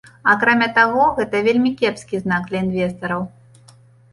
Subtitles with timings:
[0.31, 3.21] Акрамя таго, гэта вельмі кепскі знак для інвестараў.